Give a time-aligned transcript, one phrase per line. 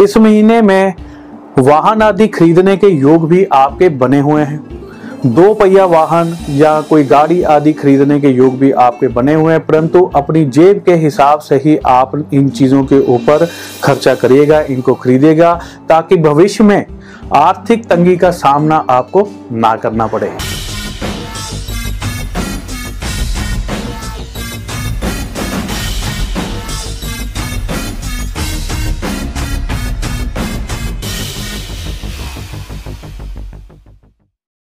[0.00, 0.94] इस महीने में
[1.58, 4.58] वाहन आदि खरीदने के योग भी आपके बने हुए हैं।
[5.26, 9.64] दो पहिया वाहन या कोई गाड़ी आदि खरीदने के योग भी आपके बने हुए हैं,
[9.66, 13.46] परंतु अपनी जेब के हिसाब से ही आप इन चीज़ों के ऊपर
[13.84, 15.54] खर्चा करिएगा, इनको खरीदेगा
[15.88, 16.84] ताकि भविष्य में
[17.36, 20.30] आर्थिक तंगी का सामना आपको ना करना पड़े।